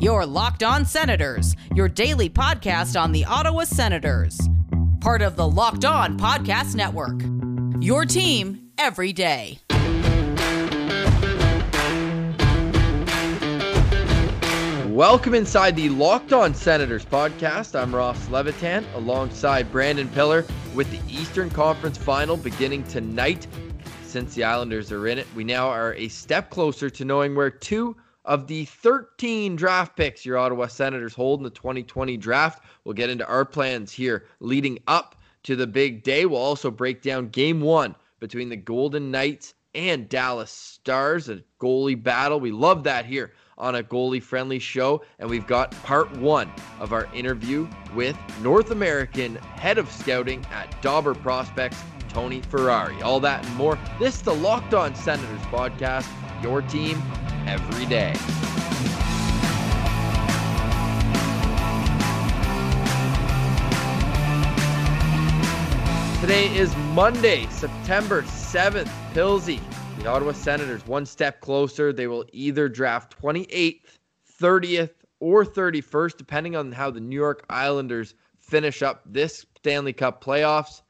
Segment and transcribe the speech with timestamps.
[0.00, 4.38] Your Locked On Senators, your daily podcast on the Ottawa Senators.
[5.00, 7.20] Part of the Locked On Podcast Network.
[7.82, 9.58] Your team every day.
[14.86, 17.76] Welcome inside the Locked On Senators podcast.
[17.76, 20.44] I'm Ross Levitan alongside Brandon Pillar
[20.76, 23.48] with the Eastern Conference final beginning tonight.
[24.04, 27.50] Since the Islanders are in it, we now are a step closer to knowing where
[27.50, 27.96] two
[28.28, 32.62] of the 13 draft picks your Ottawa Senators hold in the 2020 draft.
[32.84, 36.26] We'll get into our plans here leading up to the big day.
[36.26, 42.00] We'll also break down game one between the Golden Knights and Dallas Stars, a goalie
[42.00, 42.38] battle.
[42.38, 45.02] We love that here on a goalie friendly show.
[45.18, 50.82] And we've got part one of our interview with North American head of scouting at
[50.82, 53.00] Dobber Prospects, Tony Ferrari.
[53.00, 53.78] All that and more.
[53.98, 56.06] This is the Locked On Senators podcast,
[56.42, 57.02] your team
[57.46, 58.14] every day.
[66.20, 68.90] Today is Monday, September 7th.
[69.14, 69.60] Pilsy,
[69.98, 71.92] the Ottawa Senators, one step closer.
[71.92, 73.98] They will either draft 28th,
[74.40, 80.22] 30th, or 31st, depending on how the New York Islanders finish up this Stanley Cup
[80.22, 80.82] playoffs.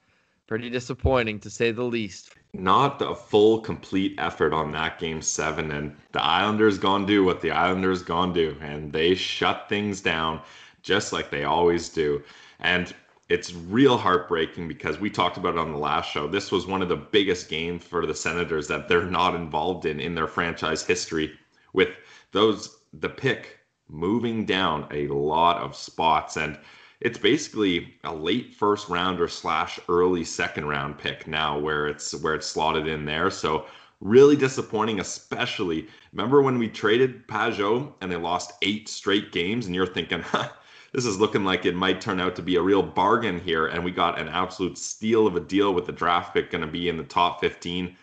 [0.46, 2.34] Pretty disappointing, to say the least.
[2.58, 7.40] Not a full, complete effort on that game seven, and the Islanders gonna do what
[7.40, 10.40] the Islanders gonna do, and they shut things down
[10.82, 12.22] just like they always do.
[12.58, 12.92] And
[13.28, 16.26] it's real heartbreaking because we talked about it on the last show.
[16.26, 20.00] This was one of the biggest games for the Senators that they're not involved in
[20.00, 21.38] in their franchise history,
[21.72, 21.90] with
[22.32, 26.58] those the pick moving down a lot of spots, and
[27.00, 32.34] it's basically a late first rounder slash early second round pick now, where it's where
[32.34, 33.30] it's slotted in there.
[33.30, 33.66] So
[34.00, 39.74] really disappointing, especially remember when we traded Pageau and they lost eight straight games, and
[39.74, 40.22] you're thinking.
[40.28, 40.48] Huh,
[40.92, 43.66] this is looking like it might turn out to be a real bargain here.
[43.66, 46.66] And we got an absolute steal of a deal with the draft pick going to
[46.66, 47.94] be in the top 15.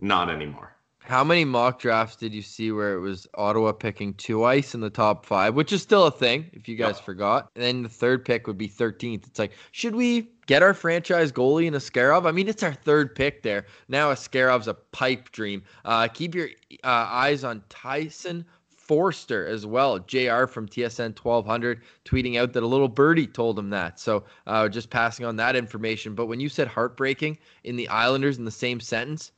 [0.00, 0.75] Not anymore.
[1.06, 4.80] How many mock drafts did you see where it was Ottawa picking two ice in
[4.80, 7.48] the top five, which is still a thing if you guys forgot?
[7.54, 9.24] And then the third pick would be 13th.
[9.24, 12.26] It's like, should we get our franchise goalie in Askarov?
[12.26, 13.66] I mean, it's our third pick there.
[13.86, 15.62] Now Askarov's a pipe dream.
[15.84, 16.48] Uh, keep your
[16.82, 18.44] uh, eyes on Tyson
[18.76, 20.00] Foerster as well.
[20.00, 24.00] JR from TSN 1200 tweeting out that a little birdie told him that.
[24.00, 26.16] So uh, just passing on that information.
[26.16, 29.30] But when you said heartbreaking in the Islanders in the same sentence,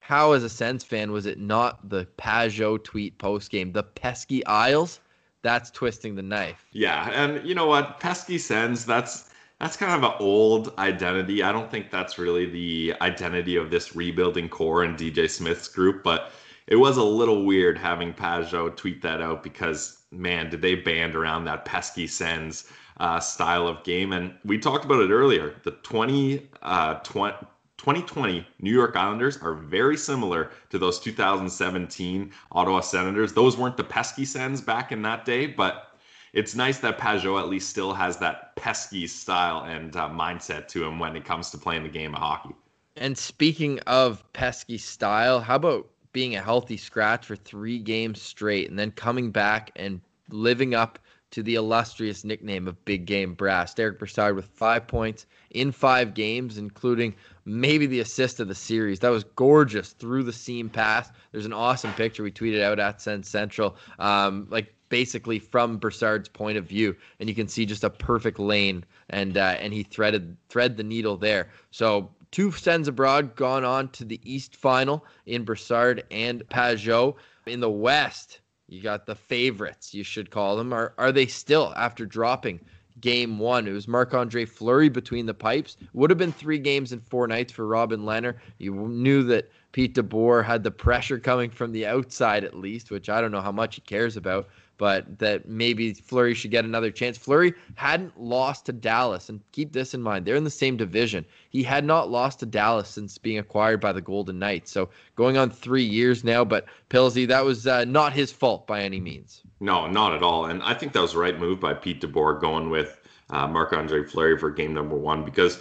[0.00, 3.72] how, as a Sens fan, was it not the Pageau tweet post game?
[3.72, 5.00] The pesky Isles?
[5.42, 6.66] That's twisting the knife.
[6.72, 7.10] Yeah.
[7.10, 8.00] And you know what?
[8.00, 9.28] Pesky Sens, that's.
[9.60, 11.42] That's kind of an old identity.
[11.42, 16.02] I don't think that's really the identity of this rebuilding core and DJ Smith's group,
[16.02, 16.32] but
[16.66, 21.14] it was a little weird having Pageau tweet that out because man, did they band
[21.14, 24.12] around that pesky Sens uh, style of game.
[24.12, 25.54] And we talked about it earlier.
[25.64, 27.36] The 20, uh, 20,
[27.80, 33.32] 2020 New York Islanders are very similar to those 2017 Ottawa Senators.
[33.32, 35.98] Those weren't the pesky Sens back in that day, but
[36.34, 40.84] it's nice that Pageau at least still has that pesky style and uh, mindset to
[40.84, 42.54] him when it comes to playing the game of hockey.
[42.96, 48.68] And speaking of pesky style, how about being a healthy scratch for three games straight
[48.68, 50.98] and then coming back and living up
[51.30, 53.74] to the illustrious nickname of Big Game Brass.
[53.74, 57.14] Derek Brassard with five points in five games, including
[57.44, 59.00] maybe the assist of the series.
[59.00, 61.10] That was gorgeous through the seam pass.
[61.32, 66.28] There's an awesome picture we tweeted out at Sens Central, um, like basically from Brassard's
[66.28, 69.82] point of view, and you can see just a perfect lane, and uh, and he
[69.84, 71.50] threaded thread the needle there.
[71.70, 77.16] So two Sens abroad gone on to the East final in Brassard and Pageau.
[77.46, 80.72] In the West, you got the favorites, you should call them.
[80.72, 82.60] Are are they still after dropping
[83.00, 83.66] game one?
[83.66, 85.76] It was Marc Andre Fleury between the pipes.
[85.92, 88.36] Would have been three games in four nights for Robin Lehner.
[88.58, 93.08] You knew that Pete DeBoer had the pressure coming from the outside at least, which
[93.08, 94.48] I don't know how much he cares about
[94.80, 97.18] but that maybe Fleury should get another chance.
[97.18, 101.26] Fleury hadn't lost to Dallas, and keep this in mind, they're in the same division.
[101.50, 104.70] He had not lost to Dallas since being acquired by the Golden Knights.
[104.70, 108.80] So going on three years now, but Pilsy, that was uh, not his fault by
[108.80, 109.42] any means.
[109.60, 110.46] No, not at all.
[110.46, 113.74] And I think that was the right move by Pete DeBoer going with uh, Marc
[113.74, 115.58] Andre Fleury for game number one because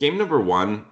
[0.00, 0.86] game number one,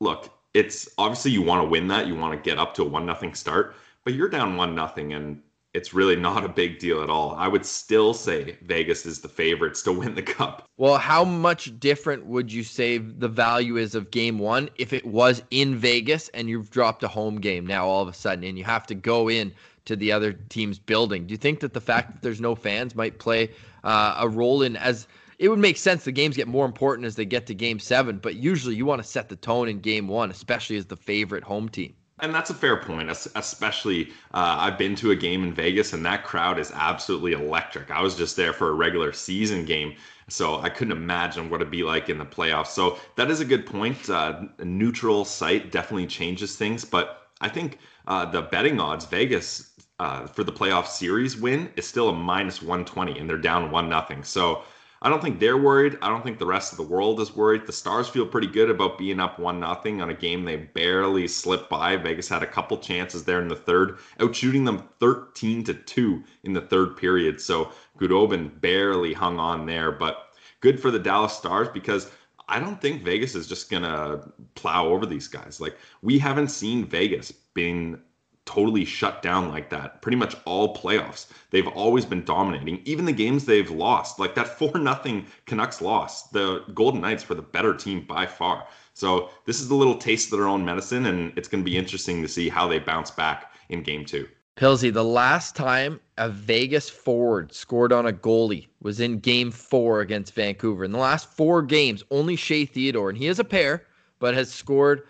[0.00, 2.88] look, it's obviously you want to win that, you want to get up to a
[2.88, 5.42] one nothing start, but you're down one nothing and
[5.78, 7.36] it's really not a big deal at all.
[7.36, 10.68] I would still say Vegas is the favorites to win the cup.
[10.76, 15.06] Well, how much different would you say the value is of game one if it
[15.06, 18.58] was in Vegas and you've dropped a home game now all of a sudden and
[18.58, 19.54] you have to go in
[19.84, 21.28] to the other team's building.
[21.28, 23.50] Do you think that the fact that there's no fans might play
[23.84, 25.06] uh, a role in as
[25.38, 28.18] it would make sense the games get more important as they get to game seven,
[28.18, 31.44] but usually you want to set the tone in game one, especially as the favorite
[31.44, 31.94] home team.
[32.20, 36.04] And that's a fair point, especially uh, I've been to a game in Vegas and
[36.04, 37.92] that crowd is absolutely electric.
[37.92, 39.94] I was just there for a regular season game,
[40.28, 42.68] so I couldn't imagine what it'd be like in the playoffs.
[42.68, 44.10] So that is a good point.
[44.10, 47.78] Uh, a neutral site definitely changes things, but I think
[48.08, 49.70] uh, the betting odds, Vegas
[50.00, 53.88] uh, for the playoff series win is still a minus 120 and they're down one
[53.88, 54.24] nothing.
[54.24, 54.64] So
[55.00, 55.96] I don't think they're worried.
[56.02, 57.66] I don't think the rest of the world is worried.
[57.66, 61.28] The Stars feel pretty good about being up one nothing on a game they barely
[61.28, 61.96] slipped by.
[61.96, 66.24] Vegas had a couple chances there in the third, out shooting them 13 to 2
[66.42, 67.40] in the third period.
[67.40, 72.10] So Khudobin barely hung on there, but good for the Dallas Stars because
[72.48, 75.60] I don't think Vegas is just gonna plow over these guys.
[75.60, 78.00] Like we haven't seen Vegas being
[78.48, 81.26] totally shut down like that pretty much all playoffs.
[81.50, 82.80] They've always been dominating.
[82.86, 87.34] Even the games they've lost like that 4 nothing canucks loss the golden knights were
[87.34, 88.66] the better team by far.
[88.94, 91.76] So this is a little taste of their own medicine and it's going to be
[91.76, 94.26] interesting to see how they bounce back in game two.
[94.56, 100.00] Pilsy, the last time a Vegas forward scored on a goalie was in game four
[100.00, 100.84] against Vancouver.
[100.84, 103.84] In the last four games, only Shea Theodore, and he is a pair,
[104.18, 105.02] but has scored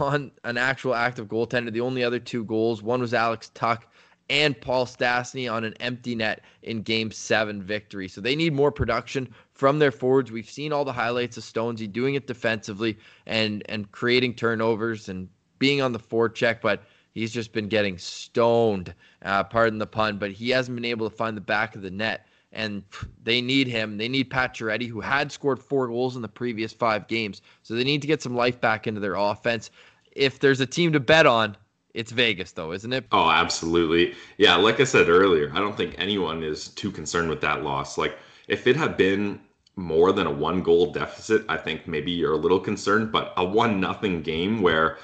[0.00, 1.72] on an actual active goaltender.
[1.72, 3.82] The only other two goals, one was Alex Tuch
[4.28, 8.08] and Paul Stastny on an empty net in game seven victory.
[8.08, 10.32] So they need more production from their forwards.
[10.32, 15.28] We've seen all the highlights of Stonesy doing it defensively and and creating turnovers and
[15.58, 16.82] being on the forecheck, but
[17.14, 18.92] he's just been getting stoned,
[19.22, 21.90] uh, pardon the pun, but he hasn't been able to find the back of the
[21.90, 22.82] net and
[23.22, 23.98] they need him.
[23.98, 27.42] They need Pacioretty, who had scored four goals in the previous five games.
[27.62, 29.70] So they need to get some life back into their offense.
[30.12, 31.56] If there's a team to bet on,
[31.92, 33.04] it's Vegas, though, isn't it?
[33.12, 34.14] Oh, absolutely.
[34.38, 37.98] Yeah, like I said earlier, I don't think anyone is too concerned with that loss.
[37.98, 38.18] Like,
[38.48, 39.38] if it had been
[39.76, 43.44] more than a one goal deficit, I think maybe you're a little concerned, but a
[43.44, 44.98] one nothing game where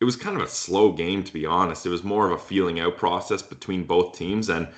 [0.00, 1.84] it was kind of a slow game, to be honest.
[1.84, 4.48] It was more of a feeling out process between both teams.
[4.48, 4.68] And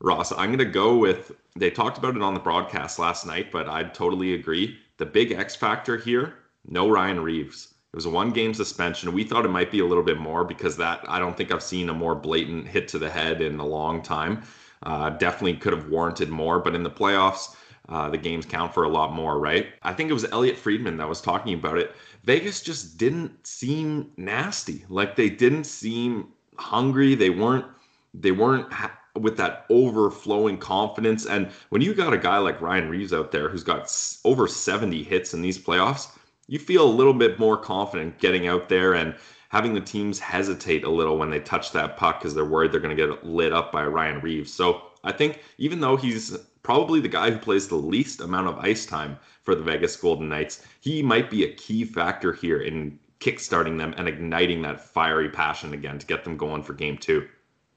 [0.00, 3.50] Ross, I'm going to go with they talked about it on the broadcast last night,
[3.50, 4.78] but I'd totally agree.
[4.98, 6.34] The big X factor here,
[6.68, 7.74] no Ryan Reaves.
[7.92, 9.12] It was a one game suspension.
[9.12, 11.62] We thought it might be a little bit more because that I don't think I've
[11.62, 14.42] seen a more blatant hit to the head in a long time.
[14.82, 17.56] Uh, definitely could have warranted more, but in the playoffs,
[17.88, 19.68] uh, the games count for a lot more, right?
[19.82, 21.94] I think it was Elliotte Friedman that was talking about it.
[22.24, 24.84] Vegas just didn't seem nasty.
[24.88, 26.28] Like they didn't seem
[26.58, 27.14] hungry.
[27.14, 27.64] They weren't.
[28.12, 28.70] They weren't.
[28.72, 31.26] Ha- with that overflowing confidence.
[31.26, 35.02] And when you got a guy like Ryan Reaves out there who's got over 70
[35.02, 36.08] hits in these playoffs,
[36.48, 39.14] you feel a little bit more confident getting out there and
[39.48, 42.80] having the teams hesitate a little when they touch that puck because they're worried they're
[42.80, 44.52] going to get lit up by Ryan Reaves.
[44.52, 48.58] So I think even though he's probably the guy who plays the least amount of
[48.58, 52.98] ice time for the Vegas Golden Knights, he might be a key factor here in
[53.20, 57.26] kickstarting them and igniting that fiery passion again to get them going for game two.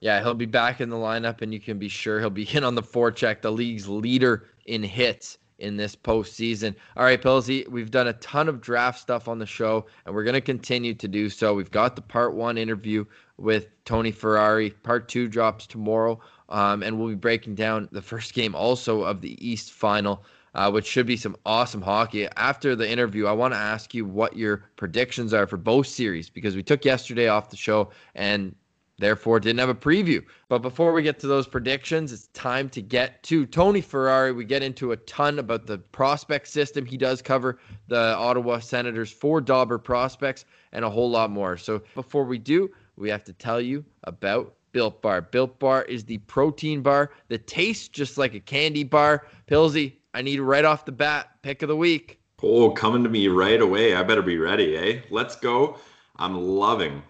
[0.02, 2.64] Yeah, he'll be back in the lineup, and you can be sure he'll be in
[2.64, 6.74] on the forecheck, the league's leader in hits in this postseason.
[6.96, 10.24] All right, Pilsy, we've done a ton of draft stuff on the show, and we're
[10.24, 11.54] going to continue to do so.
[11.54, 13.04] We've got the part one interview
[13.38, 14.70] with Tony Ferrari.
[14.70, 19.22] Part two drops tomorrow, um, and we'll be breaking down the first game also of
[19.22, 20.24] the East Final.
[20.56, 22.28] Uh, which should be some awesome hockey.
[22.36, 26.28] After the interview, I want to ask you what your predictions are for both series
[26.28, 28.56] because we took yesterday off the show and
[29.00, 30.24] therefore didn't have a preview.
[30.48, 34.32] But before we get to those predictions, it's time to get to Tony Ferrari.
[34.32, 36.86] We get into a ton about the prospect system.
[36.86, 41.58] He does cover the Ottawa Senators for Dobber prospects and a whole lot more.
[41.58, 45.22] So before we do, we have to tell you about Built Bar.
[45.22, 49.26] Built Bar is the protein bar that tastes just like a candy bar.
[49.48, 52.20] Pilsy, I need right off the bat pick of the week.
[52.44, 53.96] Oh, coming to me right away.
[53.96, 55.02] I better be ready, eh?
[55.10, 55.78] Let's go.
[56.18, 57.02] I'm loving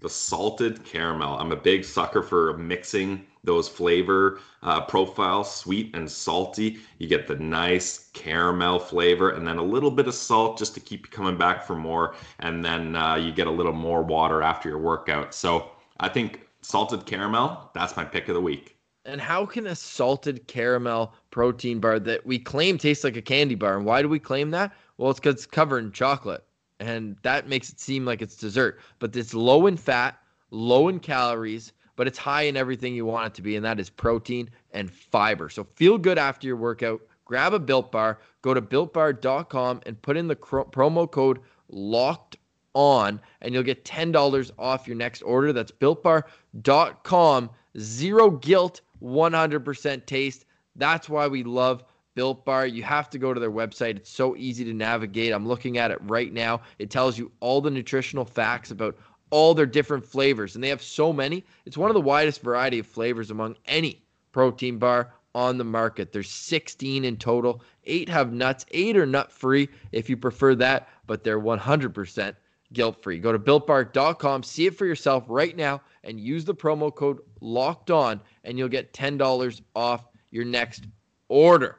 [0.00, 1.38] the salted caramel.
[1.38, 6.78] I'm a big sucker for mixing those flavor uh, profiles, sweet and salty.
[6.98, 10.80] You get the nice caramel flavor and then a little bit of salt just to
[10.80, 12.14] keep you coming back for more.
[12.40, 15.34] And then uh, you get a little more water after your workout.
[15.34, 18.76] So I think salted caramel, that's my pick of the week.
[19.04, 23.54] And how can a salted caramel protein bar that we claim tastes like a candy
[23.54, 23.76] bar?
[23.76, 24.72] And why do we claim that?
[24.98, 26.44] Well, it's because it's covered in chocolate
[26.80, 28.80] and that makes it seem like it's dessert.
[28.98, 30.18] But it's low in fat,
[30.50, 33.80] low in calories, but it's high in everything you want it to be, and that
[33.80, 35.48] is protein and fiber.
[35.48, 37.00] So feel good after your workout.
[37.24, 42.36] Grab a Built Bar, go to builtbar.com and put in the cr- promo code locked
[42.74, 45.52] on, and you'll get $10 off your next order.
[45.52, 47.50] That's builtbar.com.
[47.76, 50.44] Zero guilt, 100% taste.
[50.76, 51.84] That's why we love
[52.18, 52.66] Built Bar.
[52.66, 53.94] You have to go to their website.
[53.94, 55.32] It's so easy to navigate.
[55.32, 56.62] I'm looking at it right now.
[56.80, 58.98] It tells you all the nutritional facts about
[59.30, 61.44] all their different flavors, and they have so many.
[61.64, 66.10] It's one of the widest variety of flavors among any protein bar on the market.
[66.10, 67.62] There's 16 in total.
[67.84, 68.66] Eight have nuts.
[68.72, 72.34] Eight are nut free if you prefer that, but they're 100%
[72.72, 73.20] guilt free.
[73.20, 77.92] Go to builtbar.com, see it for yourself right now, and use the promo code locked
[77.92, 80.88] on, and you'll get $10 off your next
[81.28, 81.78] order.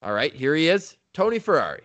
[0.00, 1.82] All right, here he is, Tony Ferrari.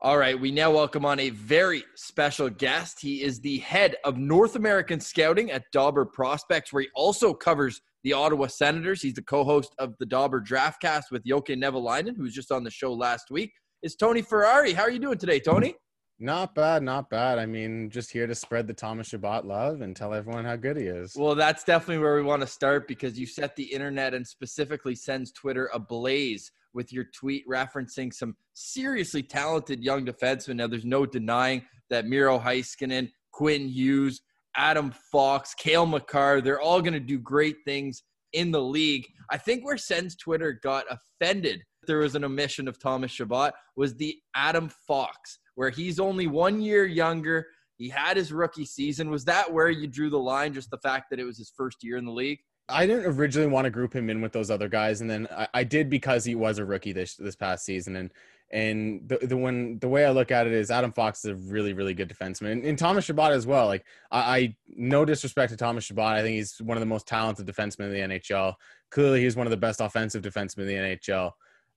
[0.00, 2.98] All right, we now welcome on a very special guest.
[2.98, 7.82] He is the head of North American Scouting at Dobber Prospects, where he also covers
[8.02, 9.02] the Ottawa Senators.
[9.02, 12.70] He's the co-host of the Dobber Draftcast with Jokke Nevalainen, who was just on the
[12.70, 13.52] show last week.
[13.82, 14.72] Is Tony Ferrari.
[14.72, 15.74] How are you doing today, Tony?
[16.22, 17.40] Not bad, not bad.
[17.40, 20.76] I mean, just here to spread the Thomas Chabot love and tell everyone how good
[20.76, 21.16] he is.
[21.16, 24.94] Well, that's definitely where we want to start because you set the internet and specifically
[24.94, 30.54] Sens Twitter ablaze with your tweet referencing some seriously talented young defensemen.
[30.54, 34.20] Now, there's no denying that Miro Heiskanen, Quinn Hughes,
[34.54, 39.08] Adam Fox, Cale Makar, they're all going to do great things in the league.
[39.28, 43.94] I think where Sens Twitter got offended there was an omission of Thomas Chabot was
[43.94, 47.46] the Adam Fox, where he's only one year younger.
[47.76, 49.10] He had his rookie season.
[49.10, 50.52] Was that where you drew the line?
[50.54, 52.38] Just the fact that it was his first year in the league?
[52.68, 55.48] I didn't originally want to group him in with those other guys, and then I,
[55.52, 57.96] I did because he was a rookie this this past season.
[57.96, 58.10] And
[58.52, 61.34] and the the one the way I look at it is Adam Fox is a
[61.34, 63.66] really really good defenseman, and, and Thomas Chabot as well.
[63.66, 67.06] Like I, I, no disrespect to Thomas Chabot, I think he's one of the most
[67.06, 68.54] talented defensemen in the NHL.
[68.90, 71.32] Clearly, he's one of the best offensive defensemen in the NHL.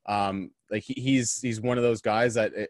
[0.07, 2.67] Um, like he, he's he's one of those guys that eh,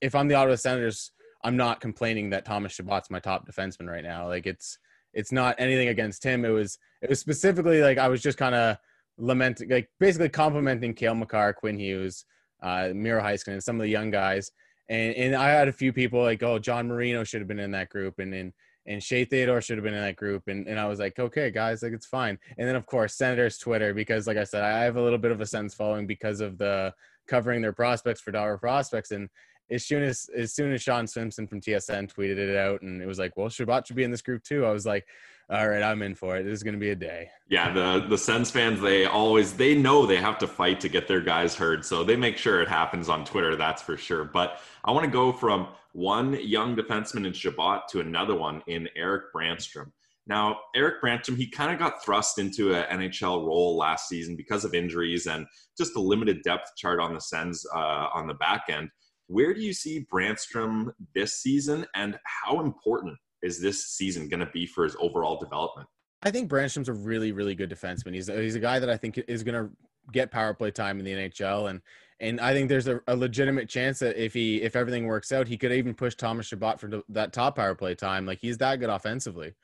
[0.00, 1.12] if I'm the Ottawa Senators,
[1.44, 4.28] I'm not complaining that Thomas Chabot's my top defenseman right now.
[4.28, 4.78] Like it's
[5.12, 6.44] it's not anything against him.
[6.44, 8.76] It was it was specifically like I was just kind of
[9.18, 12.24] lamenting, like basically complimenting Cale Makar, Quinn Hughes,
[12.62, 14.50] uh, Miro Heiskanen, and some of the young guys.
[14.88, 17.72] And and I had a few people like, oh, John Marino should have been in
[17.72, 18.52] that group, and and
[18.86, 20.44] and Shea Theodore should have been in that group.
[20.48, 22.38] And and I was like, okay, guys, like it's fine.
[22.58, 25.30] And then of course Senators Twitter because like I said, I have a little bit
[25.30, 26.94] of a sense following because of the
[27.28, 29.28] covering their prospects for Dobber Prospects and
[29.72, 33.06] as soon as as soon as Shawn Simpson from TSN tweeted it out, and it
[33.06, 34.64] was like, well, Chabot should be in this group too.
[34.64, 35.06] I was like,
[35.50, 36.44] all right, I'm in for it.
[36.44, 37.28] This is going to be a day.
[37.48, 41.08] Yeah, the the Sens fans, they always they know they have to fight to get
[41.08, 43.56] their guys heard, so they make sure it happens on Twitter.
[43.56, 44.24] That's for sure.
[44.24, 48.88] But I want to go from one young defenseman in Chabot to another one in
[48.96, 49.92] Erik Brannstrom.
[50.26, 54.64] Now, Erik Brannstrom, he kind of got thrust into an NHL role last season because
[54.64, 58.66] of injuries and just the limited depth chart on the Sens uh, on the back
[58.68, 58.88] end.
[59.32, 64.50] Where do you see Brannstrom this season, and how important is this season going to
[64.52, 65.88] be for his overall development?
[66.22, 68.12] I think Brannstrom's a really, really good defenseman.
[68.12, 69.70] He's he's a guy that I think is going to
[70.12, 71.80] get power play time in the NHL, and
[72.20, 75.48] and I think there's a, a, legitimate chance that if he if everything works out,
[75.48, 78.26] he could even push Thomas Chabot for that top power play time.
[78.26, 79.54] Like he's that good offensively.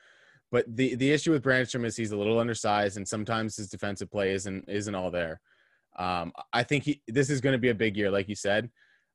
[0.50, 4.10] But the the issue with Brannstrom is he's a little undersized, and sometimes his defensive
[4.10, 5.42] play isn't isn't all there.
[5.98, 8.70] Um, I think he this is going to be a big year, like you said.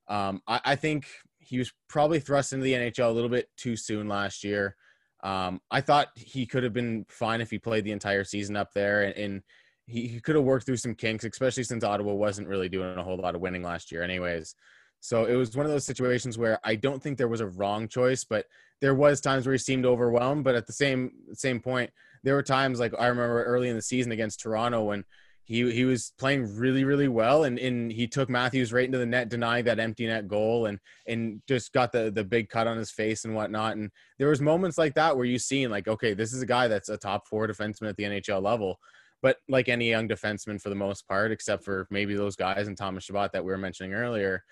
[0.08, 1.08] Um, I, I, think
[1.40, 4.76] he was probably thrust into the NHL a little bit too soon last year.
[5.24, 8.74] Um, I thought he could have been fine if he played the entire season up
[8.74, 9.44] there, and, and
[9.88, 13.04] he, he could have worked through some kinks, especially since Ottawa wasn't really doing a
[13.04, 14.56] whole lot of winning last year, anyways.
[15.00, 17.90] So it was one of those situations where I don't think there was a wrong
[17.90, 18.46] choice, but
[18.80, 20.46] there was times where he seemed overwhelmed.
[20.46, 21.92] But at the same same point,
[22.24, 25.04] there were times like I remember early in the season against Toronto when
[25.46, 27.44] he he was playing really really well.
[27.44, 30.80] And, and he took Matthews right into the net denying that empty net goal and
[31.08, 33.76] and just got the the big cut on his face and whatnot.
[33.76, 36.68] And there was moments like that where you seen like okay this is a guy
[36.68, 38.80] that's a top four defenseman at the NHL level.
[39.22, 42.78] But like any young defenseman for the most part except for maybe those guys and
[42.78, 44.44] Thomas Chabot that we were mentioning earlier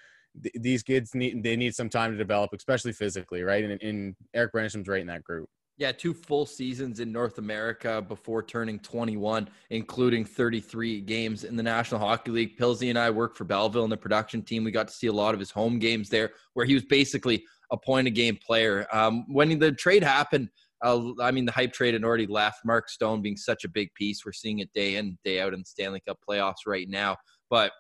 [0.42, 3.64] th- these kids need they need some time to develop especially physically right?
[3.64, 8.04] And, and Erik Brannstrom's right in that group yeah, two full seasons in North America
[8.08, 12.58] before turning 21, including 33 games in the National Hockey League.
[12.58, 14.64] Pilsy and I worked for Belleville in the production team.
[14.64, 17.44] We got to see a lot of his home games there, where he was basically
[17.72, 18.86] a point a game player.
[18.92, 20.50] Um, when the trade happened,
[20.84, 22.66] uh, I mean, the hype trade had already left.
[22.66, 24.26] Mark Stone being such a big piece.
[24.26, 27.18] We're seeing it day in, day out in the Stanley Cup playoffs right now.
[27.50, 27.72] But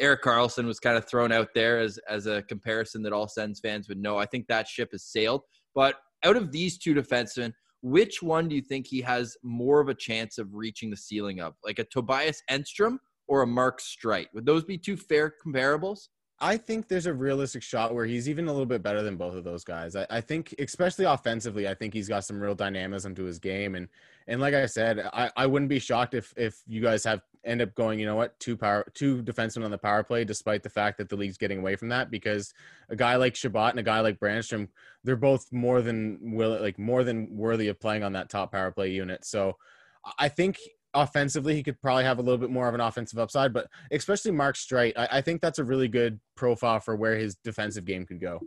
[0.00, 3.60] Erik Karlsson was kind of thrown out there as, as a comparison that all Sens
[3.60, 4.16] fans would know.
[4.16, 5.42] I think that ship has sailed.
[5.74, 9.88] But out of these two defensemen, which one do you think he has more of
[9.88, 12.98] a chance of reaching the ceiling of, like a Tobias Enstrom
[13.28, 14.26] or a Mark Streit?
[14.34, 16.08] Would those be two fair comparables?
[16.40, 19.34] I think there's a realistic shot where he's even a little bit better than both
[19.34, 19.96] of those guys.
[19.96, 23.74] I, I, think, especially offensively, I think he's got some real dynamism to his game.
[23.74, 23.88] And
[24.28, 27.62] and like I said, I, I wouldn't be shocked if if you guys have end
[27.62, 30.70] up going, you know what, two power two defensemen on the power play, despite the
[30.70, 32.54] fact that the league's getting away from that, because
[32.88, 34.68] a guy like Chabot and a guy like Brannstrom,
[35.02, 38.70] they're both more than will like more than worthy of playing on that top power
[38.70, 39.24] play unit.
[39.24, 39.56] So
[40.18, 40.58] I think
[40.94, 44.30] offensively, he could probably have a little bit more of an offensive upside, but especially
[44.30, 48.06] Mark Streit, I, I, think that's a really good profile for where his defensive game
[48.06, 48.40] could go.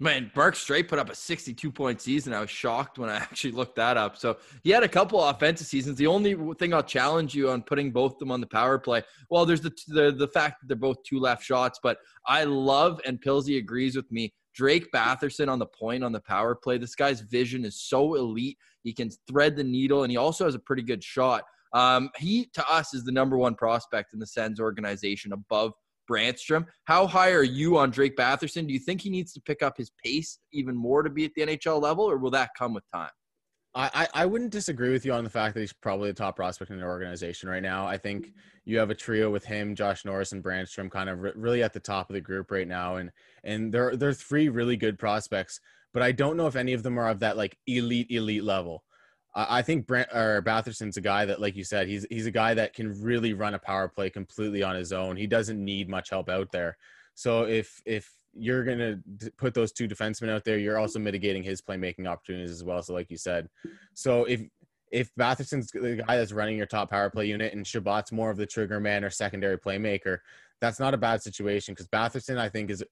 [0.00, 2.32] Man, Mark Streit put up a 62 point season.
[2.32, 4.16] I was shocked when I actually looked that up.
[4.16, 5.96] So he had a couple offensive seasons.
[5.96, 9.02] The only thing I'll challenge you on putting both of them on the power play,
[9.30, 13.00] well, there's the the, the fact that they're both two left shots, but I love
[13.06, 14.32] and Pilsy agrees with me.
[14.54, 16.78] Drake Batherson on the point on the power play.
[16.78, 18.58] This guy's vision is so elite.
[18.82, 21.44] He can thread the needle, and he also has a pretty good shot.
[21.74, 25.72] Um, he to us is the number one prospect in the Sens organization above
[26.10, 26.66] Brannstrom.
[26.84, 28.66] How high are you on Drake Batherson?
[28.66, 31.32] Do you think he needs to pick up his pace even more to be at
[31.34, 33.10] the NHL level, or will that come with time?
[33.74, 36.70] I, I wouldn't disagree with you on the fact that he's probably the top prospect
[36.70, 37.86] in the organization right now.
[37.86, 38.32] I think
[38.66, 41.72] you have a trio with him, Josh Norris, and Brannstrom, kind of re- really at
[41.72, 43.10] the top of the group right now, and
[43.44, 45.58] and they're they're three really good prospects.
[45.94, 48.84] But I don't know if any of them are of that like elite elite level.
[49.34, 52.52] I think Brent or Batherson's a guy that, like you said, he's he's a guy
[52.54, 55.16] that can really run a power play completely on his own.
[55.16, 56.76] He doesn't need much help out there.
[57.14, 59.00] So if if you're gonna
[59.38, 62.82] put those two defensemen out there, you're also mitigating his playmaking opportunities as well.
[62.82, 63.48] So like you said,
[63.94, 64.42] so if
[64.90, 68.36] if Batherson's the guy that's running your top power play unit and Chabot's more of
[68.36, 70.18] the trigger man or secondary playmaker,
[70.60, 72.84] that's not a bad situation because Batherson I think is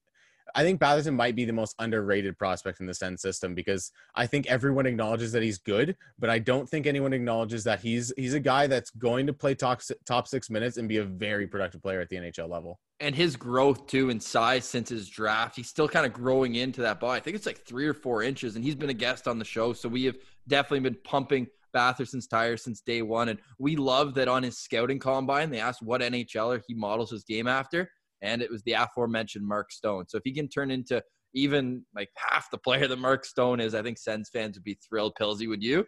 [0.55, 4.27] I think Batherson might be the most underrated prospect in the Sens system because I
[4.27, 8.33] think everyone acknowledges that he's good, but I don't think anyone acknowledges that he's he's
[8.33, 11.81] a guy that's going to play top top six minutes and be a very productive
[11.81, 12.79] player at the NHL level.
[12.99, 16.81] And his growth too in size since his draft, he's still kind of growing into
[16.81, 17.17] that body.
[17.17, 19.45] I think it's like three or four inches, and he's been a guest on the
[19.45, 20.17] show, so we have
[20.47, 23.29] definitely been pumping Batherson's tires since day one.
[23.29, 27.23] And we love that on his scouting combine, they asked what NHLer he models his
[27.23, 27.89] game after
[28.21, 30.05] and it was the aforementioned Mark Stone.
[30.07, 31.01] So if he can turn into
[31.33, 34.77] even like half the player that Mark Stone is, I think Sens fans would be
[34.87, 35.13] thrilled.
[35.19, 35.85] Pilsy, would you?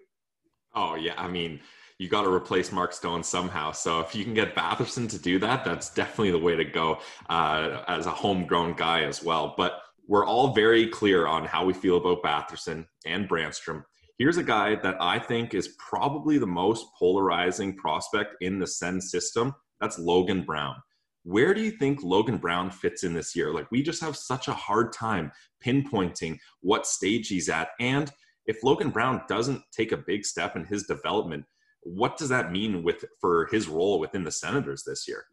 [0.76, 1.60] Oh yeah, I mean,
[2.00, 3.72] you got to replace Mark Stone somehow.
[3.72, 7.00] So if you can get Batherson to do that, that's definitely the way to go
[7.30, 9.54] uh, as a homegrown guy as well.
[9.56, 13.84] But we're all very clear on how we feel about Batherson and Brannstrom.
[14.18, 19.12] Here's a guy that I think is probably the most polarizing prospect in the Sens
[19.12, 19.54] system.
[19.80, 20.76] That's Logan Brown
[21.24, 23.54] where do you think Logan Brown fits in this year?
[23.54, 25.32] Like, we just have such a hard time
[25.66, 27.70] pinpointing what stage he's at.
[27.80, 28.12] And
[28.46, 31.46] if Logan Brown doesn't take a big step in his development,
[31.82, 35.26] what does that mean with for his role within the Senators this year?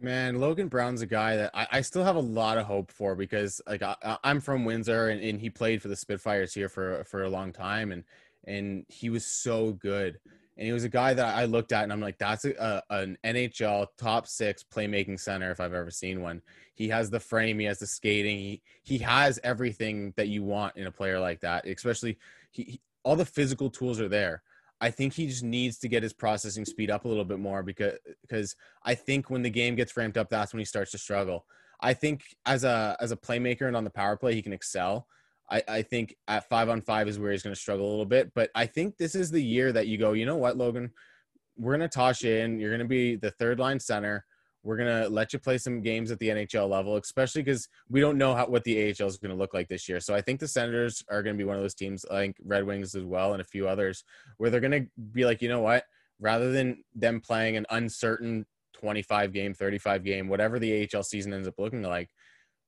[0.00, 3.14] Man, Logan Brown's a guy that I, I still have a lot of hope for
[3.14, 7.04] because like I, am from Windsor and, and he played for the Spitfires here for
[7.04, 8.04] for a long time and
[8.46, 10.18] and he was so good
[10.56, 12.94] and he was a guy that I looked at and I'm like, that's a, a,
[12.94, 16.42] an NHL top six playmaking center if I've ever seen one.
[16.74, 20.76] He has the frame, he has the skating, he he has everything that you want
[20.76, 21.66] in a player like that.
[21.66, 22.18] Especially
[22.50, 24.42] he, he all the physical tools are there.
[24.80, 27.62] I think he just needs to get his processing speed up a little bit more
[27.62, 30.98] because because I think when the game gets ramped up, that's when he starts to
[30.98, 31.46] struggle.
[31.80, 35.08] I think as a as a playmaker and on the power play, he can excel.
[35.50, 38.06] I, I think at five on five is where he's going to struggle a little
[38.06, 38.32] bit.
[38.34, 40.90] But I think this is the year that you go, you know what, Logan,
[41.56, 42.58] we're going to toss you in.
[42.58, 44.24] You're going to be the third line center.
[44.62, 48.00] We're going to let you play some games at the NHL level, especially because we
[48.00, 50.00] don't know how, what the AHL is going to look like this year.
[50.00, 52.64] So I think the Senators are going to be one of those teams, think Red
[52.64, 54.04] Wings as well, and a few others,
[54.38, 55.84] where they're going to be like, you know what,
[56.18, 61.46] rather than them playing an uncertain 25 game, 35 game, whatever the AHL season ends
[61.46, 62.08] up looking like,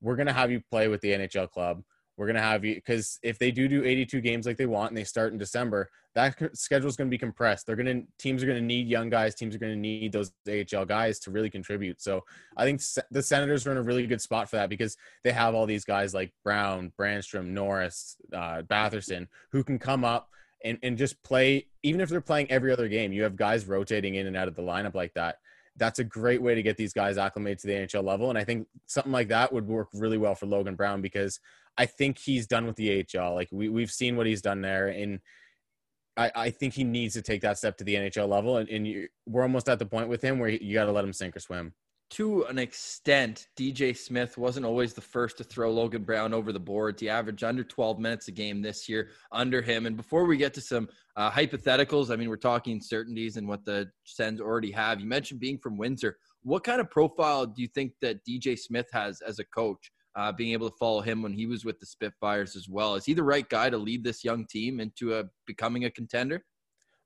[0.02, 1.82] we're going to have you play with the NHL club
[2.16, 4.96] we're gonna have you because if they do do 82 games like they want and
[4.96, 7.66] they start in December, that schedule is gonna be compressed.
[7.66, 9.34] They're gonna teams are gonna need young guys.
[9.34, 12.00] Teams are gonna need those AHL guys to really contribute.
[12.00, 12.24] So
[12.56, 15.54] I think the Senators are in a really good spot for that because they have
[15.54, 20.30] all these guys like Brown, Brannstrom, Norris, uh, Batherson who can come up
[20.64, 21.66] and and just play.
[21.82, 24.56] Even if they're playing every other game, you have guys rotating in and out of
[24.56, 25.38] the lineup like that
[25.78, 28.30] that's a great way to get these guys acclimated to the NHL level.
[28.30, 31.38] And I think something like that would work really well for Logan Brown because
[31.78, 33.34] I think he's done with the AHL.
[33.34, 35.20] Like we we've seen what he's done there, and
[36.16, 38.56] I, I think he needs to take that step to the NHL level.
[38.56, 41.04] And, and you, we're almost at the point with him where you got to let
[41.04, 41.74] him sink or swim.
[42.10, 46.60] to an extent, DJ Smith wasn't always the first to throw Logan Brown over the
[46.60, 47.02] boards.
[47.02, 49.84] He averaged under 12 minutes a game this year under him.
[49.86, 53.64] And before we get to some uh, hypotheticals, I mean, we're talking certainties and what
[53.64, 55.00] the Sens already have.
[55.00, 56.16] You mentioned being from Windsor.
[56.42, 59.90] What kind of profile do you think that DJ Smith has as a coach?
[60.16, 62.94] Uh, being able to follow him when he was with the Spitfires as well.
[62.94, 66.42] Is he the right guy to lead this young team into a becoming a contender?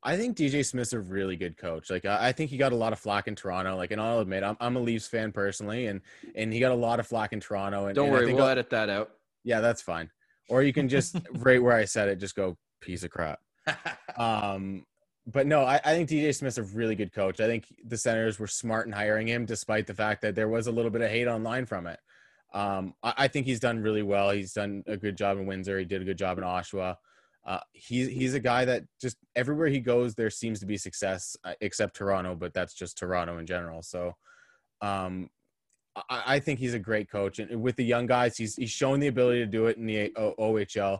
[0.03, 1.91] I think DJ Smith's a really good coach.
[1.91, 3.77] Like I think he got a lot of flack in Toronto.
[3.77, 6.01] Like, and I'll admit, I'm, I'm a Leafs fan personally, and
[6.35, 7.87] and he got a lot of flack in Toronto.
[7.87, 9.11] And don't and worry, we'll I'll, edit that out.
[9.45, 10.11] Yeah, that's fine.
[10.49, 13.41] Or you can just right where I said it, just go piece of crap.
[14.17, 14.87] um,
[15.27, 17.41] but no, I, I think DJ Smith's a really good coach.
[17.41, 20.67] I think the Senators were smart in hiring him, despite the fact that there was
[20.67, 22.01] a little bit of hate online from it.
[22.53, 24.31] Um, I, I think he's done really well.
[24.31, 25.79] He's done a good job in Windsor.
[25.79, 26.97] He did a good job in Oshawa.
[27.47, 31.37] Uh, he's he's a guy that just everywhere he goes, there seems to be success,
[31.45, 33.83] uh, except Toronto, but that's just Toronto in general.
[33.83, 34.15] So,
[34.83, 35.31] um,
[35.97, 39.01] I, I, think he's a great coach, and with the young guys, he's he's shown
[39.01, 40.99] the ability to do it in the o- OHL.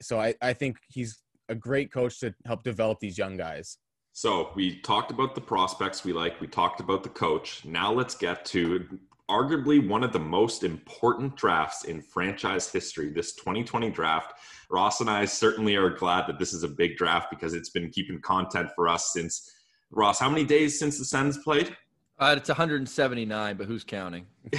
[0.00, 3.78] So I, I think he's a great coach to help develop these young guys.
[4.12, 6.40] So we talked about the prospects we like.
[6.40, 7.64] We talked about the coach.
[7.64, 8.86] Now let's get to
[9.30, 14.34] arguably one of the most important drafts in franchise history, this 2020 draft.
[14.70, 17.90] Ross and I certainly are glad that this is a big draft because it's been
[17.90, 19.50] keeping content for us since
[19.90, 20.18] Ross.
[20.18, 21.74] How many days since the Sens played?
[22.18, 24.26] Uh, it's 179, but who's counting?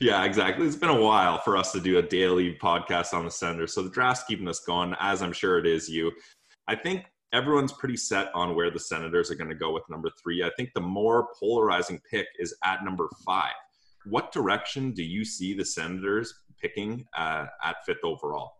[0.00, 0.66] yeah, exactly.
[0.66, 3.82] It's been a while for us to do a daily podcast on the Sender, so
[3.82, 6.12] the draft's keeping us going, as I'm sure it is you.
[6.68, 10.08] I think everyone's pretty set on where the Senators are going to go with number
[10.22, 10.44] three.
[10.44, 13.52] I think the more polarizing pick is at number five.
[14.06, 18.52] What direction do you see the Senators picking uh, at fifth overall?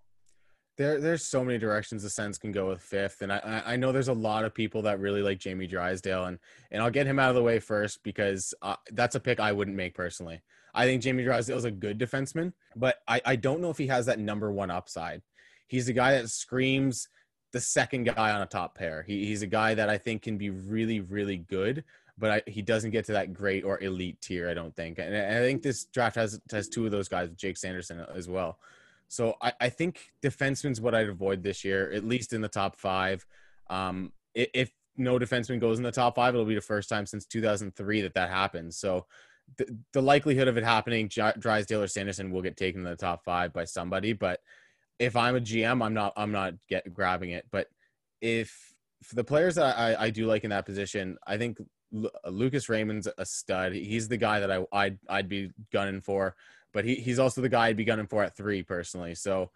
[0.76, 3.92] There, there's so many directions the Sens can go with fifth, and I, I know
[3.92, 6.40] there's a lot of people that really like Jamie Drysdale, and
[6.72, 9.52] and I'll get him out of the way first because uh, that's a pick I
[9.52, 10.42] wouldn't make personally.
[10.74, 13.86] I think Jamie Drysdale is a good defenseman, but I, I don't know if he
[13.86, 15.22] has that number one upside.
[15.68, 17.08] He's a guy that screams
[17.54, 19.04] the second guy on a top pair.
[19.06, 21.84] He, he's a guy that I think can be really, really good,
[22.18, 24.50] but I, he doesn't get to that great or elite tier.
[24.50, 27.56] I don't think, and I think this draft has has two of those guys, Jake
[27.56, 28.58] Sanderson as well.
[29.06, 32.76] So I, I think defenseman's what I'd avoid this year, at least in the top
[32.76, 33.24] five.
[33.70, 37.24] Um, if no defenseman goes in the top five, it'll be the first time since
[37.24, 38.76] 2003 that that happens.
[38.76, 39.06] So
[39.58, 43.24] the, the likelihood of it happening, Drysdale or Sanderson will get taken in the top
[43.24, 44.40] five by somebody, but
[44.98, 47.46] if I'm a GM, I'm not I'm not get grabbing it.
[47.50, 47.68] But
[48.20, 48.74] if
[49.12, 51.58] the players that I, I do like in that position, I think
[52.26, 53.72] Lucas Raymond's a stud.
[53.72, 56.34] He's the guy that I I'd, I'd be gunning for,
[56.72, 59.14] but he, he's also the guy I'd be gunning for at three personally.
[59.14, 59.50] So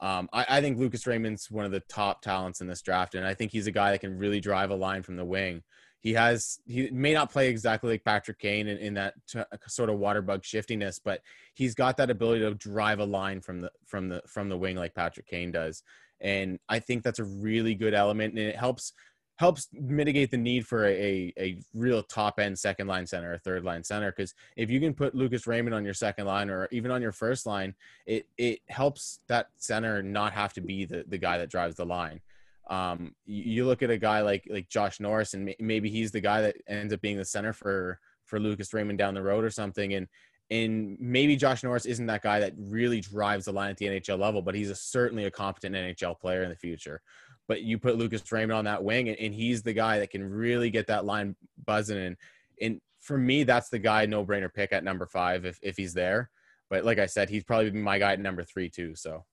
[0.00, 3.26] um, I, I think Lucas Raymond's one of the top talents in this draft, and
[3.26, 5.62] I think he's a guy that can really drive a line from the wing.
[6.04, 9.88] He has he may not play exactly like Patrick Kane in, in that t- sort
[9.88, 11.22] of water bug shiftiness, but
[11.54, 14.76] he's got that ability to drive a line from the from the from the wing
[14.76, 15.82] like Patrick Kane does.
[16.20, 18.92] And I think that's a really good element, and it helps
[19.36, 23.64] helps mitigate the need for a, a, real top end second line center or third
[23.64, 24.12] line center.
[24.12, 27.12] Because if you can put Lucas Raymond on your second line or even on your
[27.12, 31.50] first line, it it helps that center not have to be the, the guy that
[31.50, 32.20] drives the line.
[32.70, 36.40] Um, you look at a guy like like Josh Norris, and maybe he's the guy
[36.42, 39.94] that ends up being the center for for Lucas Raymond down the road or something.
[39.94, 40.08] And
[40.50, 44.18] and maybe Josh Norris isn't that guy that really drives the line at the NHL
[44.18, 47.00] level, but he's a, certainly a competent NHL player in the future.
[47.48, 50.24] But you put Lucas Raymond on that wing, and, and he's the guy that can
[50.24, 51.98] really get that line buzzing.
[51.98, 52.16] And
[52.60, 55.94] and for me, that's the guy no brainer pick at number five if if he's
[55.94, 56.30] there.
[56.70, 58.94] But like I said, he's probably my guy at number three too.
[58.94, 59.24] So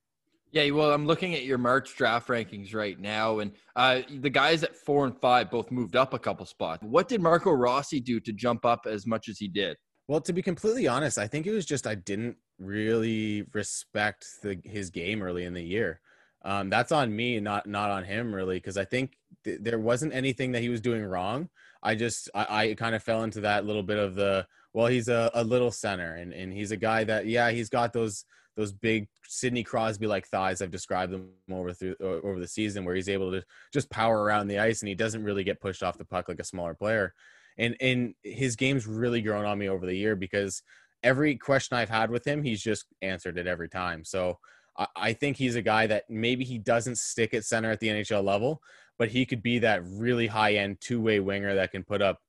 [0.51, 4.63] yeah, well, I'm looking at your March draft rankings right now, and uh, the guys
[4.63, 6.83] at four and five both moved up a couple spots.
[6.83, 9.77] What did Marco Rossi do to jump up as much as he did?
[10.07, 14.59] Well, to be completely honest, I think it was just I didn't really respect the,
[14.65, 16.01] his game early in the year.
[16.43, 20.13] Um, that's on me, not not on him, really, because I think th- there wasn't
[20.13, 21.49] anything that he was doing wrong.
[21.81, 25.07] I just I, I kind of fell into that little bit of the well, he's
[25.07, 28.71] a, a little center, and and he's a guy that yeah, he's got those those
[28.71, 30.61] big Sidney Crosby like thighs.
[30.61, 34.47] I've described them over through over the season where he's able to just power around
[34.47, 37.13] the ice and he doesn't really get pushed off the puck like a smaller player.
[37.57, 40.61] And and his game's really grown on me over the year because
[41.03, 44.03] every question I've had with him, he's just answered it every time.
[44.03, 44.37] So
[44.77, 47.87] I, I think he's a guy that maybe he doesn't stick at center at the
[47.87, 48.61] NHL level,
[48.97, 52.19] but he could be that really high end two way winger that can put up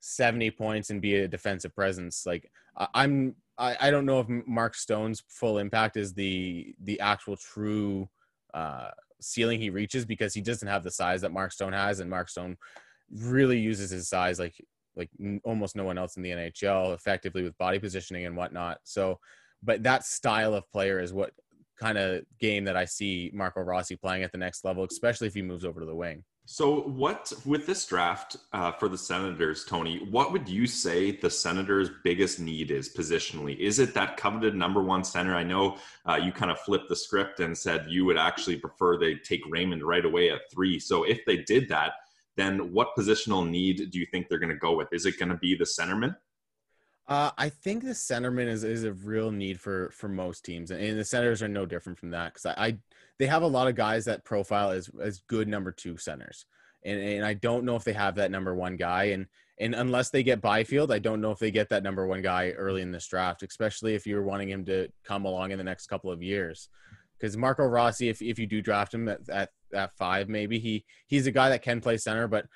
[0.00, 2.24] 70 points and be a defensive presence.
[2.26, 7.36] Like I'm I, I don't know if Mark Stone's full impact is the the actual
[7.36, 8.08] true
[8.54, 8.88] uh,
[9.20, 12.28] ceiling he reaches because he doesn't have the size that Mark Stone has, and Mark
[12.28, 12.56] Stone
[13.12, 14.54] really uses his size like
[14.96, 15.10] like
[15.44, 18.78] almost no one else in the NHL effectively with body positioning and whatnot.
[18.84, 19.20] So,
[19.62, 21.32] but that style of player is what
[21.78, 25.34] kind of game that I see Marco Rossi playing at the next level, especially if
[25.34, 26.24] he moves over to the wing.
[26.52, 30.04] So, what with this draft uh, for the Senators, Tony?
[30.10, 33.56] What would you say the Senators' biggest need is positionally?
[33.56, 35.36] Is it that coveted number one center?
[35.36, 35.76] I know
[36.08, 39.42] uh, you kind of flipped the script and said you would actually prefer they take
[39.48, 40.80] Raymond right away at three.
[40.80, 41.92] So, if they did that,
[42.36, 44.88] then what positional need do you think they're going to go with?
[44.92, 46.16] Is it going to be the centerman?
[47.06, 50.98] Uh, I think the centerman is, is a real need for for most teams, and
[50.98, 52.78] the Senators are no different from that because I, I
[53.20, 56.46] they have a lot of guys that profile as as good number two centers,
[56.84, 59.26] and and I don't know if they have that number one guy, and
[59.60, 62.52] and unless they get Byfield, I don't know if they get that number one guy
[62.52, 65.86] early in this draft, especially if you're wanting him to come along in the next
[65.86, 66.70] couple of years.
[67.18, 70.86] Because Marco Rossi, if, if you do draft him at, at, at five, maybe he
[71.06, 72.46] he's a guy that can play center, but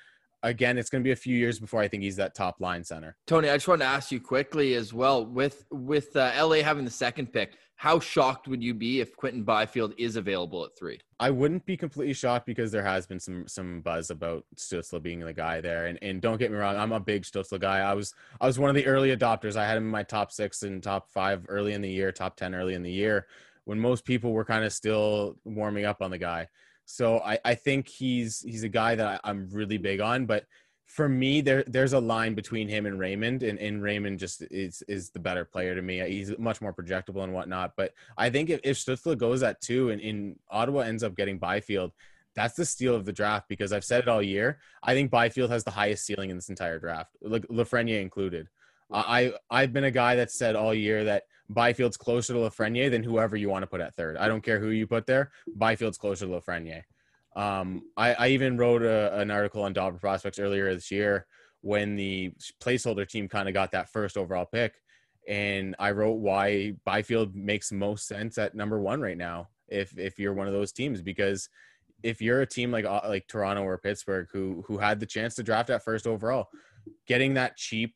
[0.45, 2.83] again, it's going to be a few years before I think he's that top line
[2.83, 3.17] center.
[3.25, 6.85] Tony, I just want to ask you quickly as well with with uh, LA having
[6.85, 7.57] the second pick.
[7.77, 10.97] How shocked would you be if Quinton Byfield is available at three?
[11.19, 15.19] I wouldn't be completely shocked because there has been some some buzz about Stutzle being
[15.19, 15.87] the guy there.
[15.87, 17.79] And and don't get me wrong, I'm a big Stutzle guy.
[17.79, 19.57] I was I was one of the early adopters.
[19.57, 22.37] I had him in my top six and top five early in the year, top
[22.37, 23.27] ten early in the year,
[23.65, 26.47] when most people were kind of still warming up on the guy.
[26.85, 30.45] So I, I think he's he's a guy that I, I'm really big on, but
[30.85, 34.83] for me, there there's a line between him and Raymond, and, and Raymond just is
[34.87, 35.99] is the better player to me.
[36.07, 37.73] He's much more projectable and whatnot.
[37.75, 41.39] But I think if, if Stutzle goes at two and in Ottawa ends up getting
[41.39, 41.91] Byfield,
[42.35, 44.59] that's the steal of the draft because I've said it all year.
[44.83, 48.47] I think Byfield has the highest ceiling in this entire draft, like Lafreniere included.
[48.91, 53.03] I I've been a guy that said all year that Byfield's closer to Lafreniere than
[53.03, 54.17] whoever you want to put at third.
[54.17, 55.31] I don't care who you put there.
[55.57, 56.83] Byfield's closer to Lafreniere.
[57.35, 61.27] Um, I, I, even wrote a, an article on Dobber Prospects earlier this year
[61.59, 62.31] when the
[62.61, 64.75] placeholder team kind of got that first overall pick.
[65.27, 69.49] And I wrote why Byfield makes most sense at number one right now.
[69.67, 71.49] If if you're one of those teams, because
[72.03, 75.35] if you're a team like uh, like Toronto or Pittsburgh who who had the chance
[75.35, 76.47] to draft at first overall,
[77.07, 77.95] getting that cheap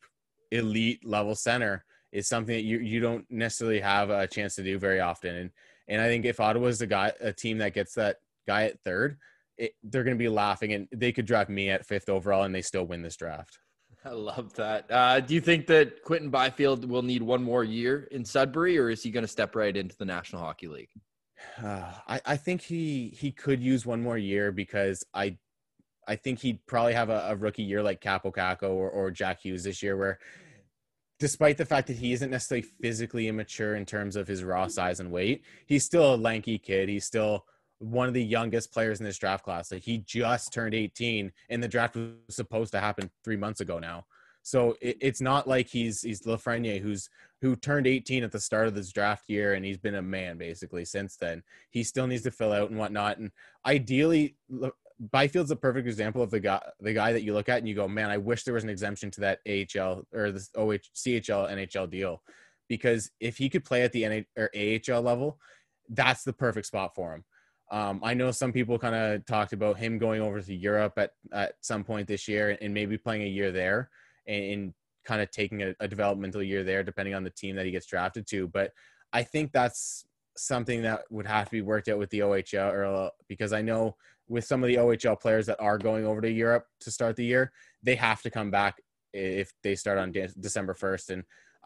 [0.51, 4.77] elite level center is something that you you don't necessarily have a chance to do
[4.79, 5.35] very often.
[5.35, 5.51] And
[5.87, 8.17] and I think if Ottawa's a guy a team that gets that
[8.47, 9.17] guy at third,
[9.57, 12.53] it, they're going to be laughing and they could draft me at fifth overall and
[12.53, 13.59] they still win this draft.
[14.05, 14.89] I love that.
[14.89, 18.89] Uh, do you think that Quinton Byfield will need one more year in Sudbury, or
[18.89, 20.89] is he going to step right into the National Hockey League?
[21.61, 25.37] Uh, I, I think he he could use one more year because I
[26.07, 29.41] I think he'd probably have a, a rookie year like Kaapo Kakko or, or Jack
[29.41, 30.19] Hughes this year, where
[31.19, 34.99] despite the fact that he isn't necessarily physically immature in terms of his raw size
[34.99, 36.89] and weight, he's still a lanky kid.
[36.89, 37.45] He's still
[37.79, 39.71] one of the youngest players in this draft class.
[39.71, 43.79] Like he just turned 18, and the draft was supposed to happen three months ago
[43.79, 44.05] now.
[44.41, 47.10] So it, it's not like he's he's Lafreniere who's
[47.41, 50.38] who turned 18 at the start of this draft year, and he's been a man
[50.38, 51.43] basically since then.
[51.69, 53.17] He still needs to fill out and whatnot.
[53.17, 53.32] And
[53.65, 54.36] ideally,
[55.01, 57.75] Byfield's a perfect example of the guy the guy that you look at and you
[57.75, 61.51] go, man, I wish there was an exemption to that AHL or the OH CHL
[61.51, 62.21] NHL deal,
[62.67, 65.39] because if he could play at the NH or AHL level,
[65.89, 67.23] that's the perfect spot for him.
[67.71, 71.12] Um, I know some people kind of talked about him going over to Europe at,
[71.31, 73.89] at some point this year and maybe playing a year there
[74.27, 74.73] and, and
[75.05, 77.85] kind of taking a, a, developmental year there, depending on the team that he gets
[77.85, 78.47] drafted to.
[78.47, 78.71] But
[79.13, 82.85] I think that's something that would have to be worked out with the OHL or
[82.85, 83.95] uh, because I know
[84.29, 87.25] with some of the OHL players that are going over to Europe to start the
[87.25, 87.51] year,
[87.83, 88.79] they have to come back
[89.13, 91.09] if they start on De- December 1st.
[91.09, 91.23] And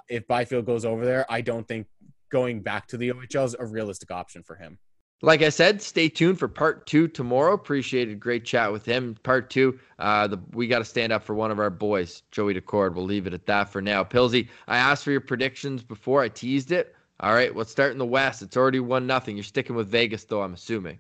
[0.10, 1.88] if Byfield goes over there, I don't think
[2.32, 4.80] going back to the OHL is a realistic option for him.
[5.22, 7.54] Like I said, stay tuned for part two tomorrow.
[7.54, 9.16] Appreciated great chat with him.
[9.24, 12.54] Part two, uh, the, we got to stand up for one of our boys, Joey
[12.54, 12.96] Daccord.
[12.96, 14.04] We'll leave it at that for now.
[14.04, 16.94] Pilsy, I asked for your predictions before I teased it.
[17.22, 18.42] All right, let's start in the West.
[18.42, 19.38] It's already one nothing.
[19.38, 20.42] You're sticking with Vegas, though.
[20.42, 21.00] I'm assuming.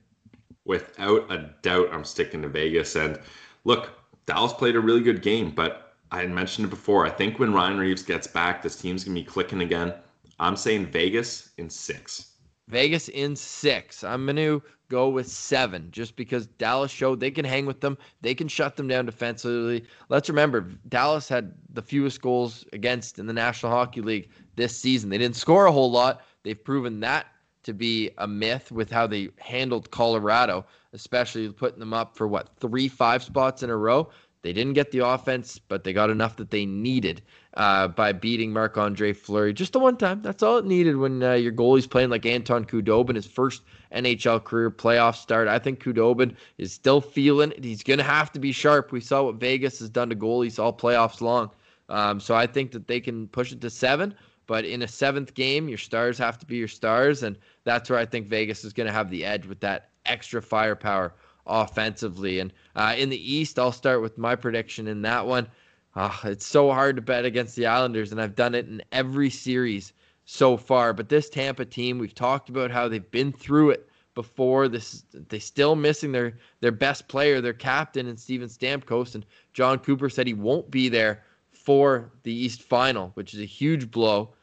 [0.65, 2.95] Without a doubt, I'm sticking to Vegas.
[2.95, 3.19] And
[3.63, 3.91] look,
[4.25, 7.05] Dallas played a really good game, but I had mentioned it before.
[7.05, 9.93] I think when Ryan Reaves gets back, this team's gonna be clicking again.
[10.39, 12.33] I'm saying Vegas in six.
[12.67, 14.03] Vegas in six.
[14.03, 17.97] I'm going to go with seven just because Dallas showed they can hang with them.
[18.21, 19.85] They can shut them down defensively.
[20.09, 25.09] Let's remember, Dallas had the fewest goals against in the National Hockey League this season.
[25.09, 26.21] They didn't score a whole lot.
[26.43, 27.27] They've proven that
[27.63, 32.49] to be a myth with how they handled Colorado, especially putting them up for what,
[32.59, 34.09] three, five spots in a row.
[34.43, 37.21] They didn't get the offense, but they got enough that they needed
[37.53, 40.21] uh, by beating Marc Andre Fleury just the one time.
[40.21, 43.61] That's all it needed when uh, your goalie's playing like Anton Khudobin, his first
[43.93, 45.47] NHL career playoff start.
[45.47, 47.63] I think Khudobin is still feeling it.
[47.63, 48.91] He's going to have to be sharp.
[48.91, 51.49] We saw what Vegas has done to goalies all playoffs long.
[51.87, 54.13] Um, so I think that they can push it to seven.
[54.45, 57.99] But in a seventh game, your stars have to be your stars, and that's where
[57.99, 61.13] I think Vegas is going to have the edge with that extra firepower
[61.45, 62.39] offensively.
[62.39, 65.47] And uh, in the East, I'll start with my prediction in that one.
[65.95, 69.29] Uh, it's so hard to bet against the Islanders, and I've done it in every
[69.29, 69.93] series
[70.25, 70.93] so far.
[70.93, 74.67] But this Tampa team, we've talked about how they've been through it before.
[74.67, 79.15] This they still missing their their best player, their captain, and Steven Stamkos.
[79.15, 81.23] And Jon Cooper said he won't be there
[81.63, 84.33] for the East Final, which is a huge blow.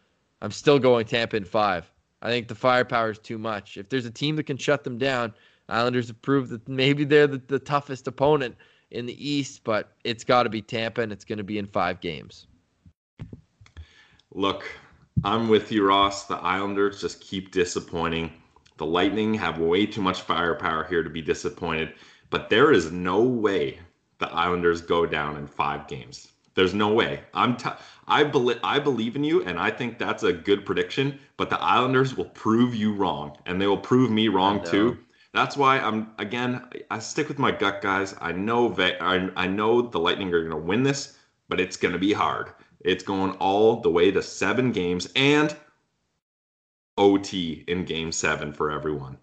[0.43, 1.91] I'm still going Tampa in five.
[2.23, 3.77] I think the firepower is too much.
[3.77, 5.33] If there's a team that can shut them down,
[5.69, 8.57] Islanders have proved that maybe they're the, the toughest opponent
[8.91, 11.67] in the East, but it's got to be Tampa, and it's going to be in
[11.67, 12.47] five games.
[14.33, 14.65] Look,
[15.23, 16.27] I'm with you, Ross.
[16.27, 18.33] The Islanders just keep disappointing.
[18.79, 21.95] The Lightning have way too much firepower here to be disappointed,
[22.31, 23.79] but there is no way
[24.19, 26.30] the Islanders go down in five games.
[26.55, 27.23] There's no way.
[27.33, 27.71] I'm t-
[28.09, 31.19] I believe I believe in you, and I think that's a good prediction.
[31.37, 34.99] But the Islanders will prove you wrong, and they will prove me wrong too.
[35.33, 36.69] That's why I'm again.
[36.91, 38.17] I stick with my gut, guys.
[38.21, 41.17] I know I, I know the Lightning are going to win this,
[41.49, 42.51] but it's going to be hard.
[42.81, 45.55] It's going all the way to seven games and
[46.99, 49.19] OT in Game Seven for everyone.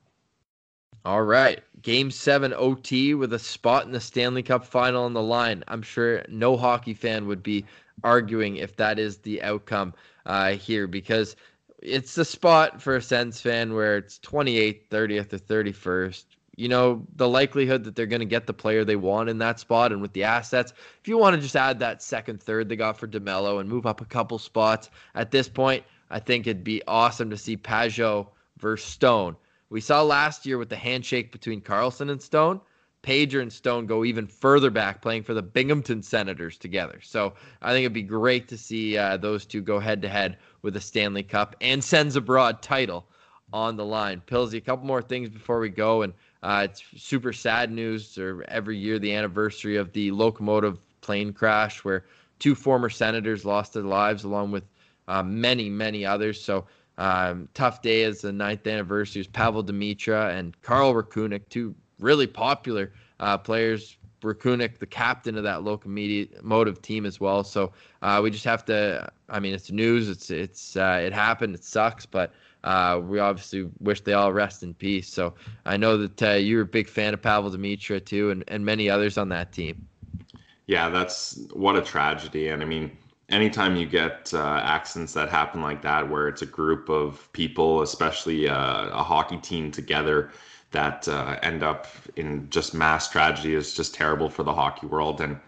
[1.07, 1.63] All right.
[1.81, 5.63] Game seven OT with a spot in the Stanley Cup final on the line.
[5.69, 7.63] I'm sure no hockey fan would be
[8.03, 9.93] arguing if that is the outcome
[10.25, 11.37] uh, here because
[11.81, 16.25] it's the spot for a Sens fan where it's 28th, 30th, or 31st.
[16.57, 19.61] You know, the likelihood that they're going to get the player they want in that
[19.61, 20.73] spot and with the assets.
[20.99, 23.85] If you want to just add that second, third they got for DeMelo and move
[23.85, 28.27] up a couple spots at this point, I think it'd be awesome to see Pageau
[28.57, 29.37] versus Stone
[29.69, 32.61] we saw last year with the handshake between Karlsson and Stone.
[33.03, 36.99] Pageau and Stone go even further back, playing for the Binghamton Senators together.
[37.01, 40.37] So I think it'd be great to see uh, those two go head to head
[40.61, 43.07] with a Stanley Cup and Sens Abroad title
[43.53, 44.21] on the line.
[44.25, 48.17] Pillsy, a couple more things before we go, and uh, it's super sad news.
[48.17, 52.05] Or every year, the anniversary of the Lokomotiv plane crash, where
[52.39, 54.63] two former senators lost their lives, along with
[55.07, 56.41] uh, many, many others.
[56.41, 56.65] So
[56.97, 62.27] um, tough day as the ninth anniversary is Pavel Demitra and Karel Rachůnek, two really
[62.27, 63.97] popular uh, players.
[64.21, 67.43] Rakunik, the captain of that Lokomotiv motive team as well.
[67.43, 69.07] So uh, we just have to.
[69.29, 70.09] I mean, it's news.
[70.09, 71.55] It's it's uh, it happened.
[71.55, 72.33] It sucks, but
[72.63, 75.07] uh, we obviously wish they all rest in peace.
[75.07, 78.65] So I know that uh, you're a big fan of Pavel Demitra too, and and
[78.65, 79.87] many others on that team.
[80.65, 82.49] Yeah, that's what a tragedy.
[82.49, 82.97] And I mean,
[83.29, 87.81] anytime you get uh, accidents that happen like that, where it's a group of people,
[87.81, 90.31] especially uh, a hockey team together,
[90.71, 95.21] that uh, end up in just mass tragedy is just terrible for the hockey world.
[95.21, 95.39] And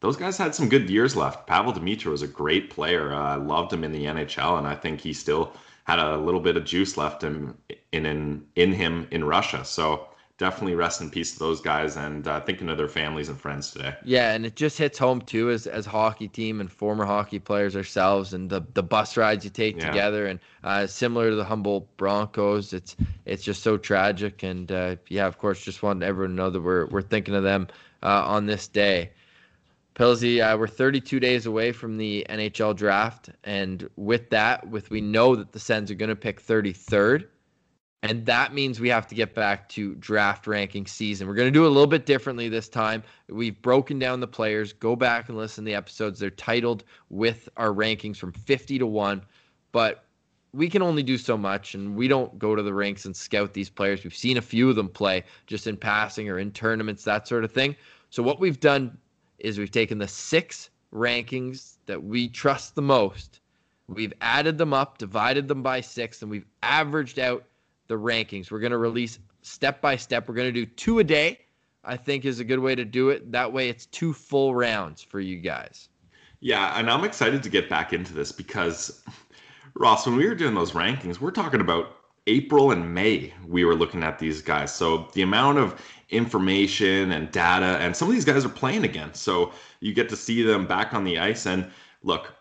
[0.00, 1.46] those guys had some good years left.
[1.46, 3.12] Pavel Demitra was a great player.
[3.12, 5.52] Uh, I loved him in the NHL, and I think he still
[5.84, 7.54] had a little bit of juice left in
[7.92, 9.64] in, in him in Russia.
[9.64, 10.07] So
[10.38, 13.72] definitely rest in peace to those guys and uh, thinking of their families and friends
[13.72, 13.94] today.
[14.04, 17.76] Yeah, and it just hits home too as as hockey team and former hockey players
[17.76, 19.88] ourselves, and the the bus rides you take yeah.
[19.88, 22.96] together, and uh, similar to the Humboldt Broncos, it's
[23.26, 26.60] it's just so tragic, and uh, yeah, of course, just want everyone to know that
[26.60, 27.66] we're we're thinking of them
[28.02, 29.10] uh, on this day.
[29.94, 35.00] Pilsy, uh, we're 32 days away from the NHL draft, and with that, with we
[35.00, 37.26] know that the Sens are going to pick 33rd
[38.02, 41.26] and that means we have to get back to draft ranking season.
[41.26, 43.02] We're going to do it a little bit differently this time.
[43.28, 44.72] We've broken down the players.
[44.72, 46.20] Go back and listen to the episodes.
[46.20, 49.22] They're titled with our rankings from 50 to 1.
[49.72, 50.04] But
[50.52, 53.52] we can only do so much, and we don't go to the ranks and scout
[53.52, 54.04] these players.
[54.04, 57.44] We've seen a few of them play just in passing or in tournaments, that sort
[57.44, 57.74] of thing.
[58.10, 58.96] So, what we've done
[59.40, 63.40] is we've taken the six rankings that we trust the most,
[63.88, 67.44] we've added them up, divided them by six, and we've averaged out
[67.88, 68.50] the rankings.
[68.50, 70.28] We're going to release step by step.
[70.28, 71.40] We're going to do two a day,
[71.84, 73.32] I think is a good way to do it.
[73.32, 75.88] That way it's two full rounds for you guys.
[76.40, 79.02] Yeah, and I'm excited to get back into this because
[79.74, 81.96] Ross, when we were doing those rankings, we're talking about
[82.28, 84.72] April and May we were looking at these guys.
[84.72, 89.14] So the amount of information and data and some of these guys are playing again.
[89.14, 91.70] So you get to see them back on the ice and
[92.02, 92.34] look,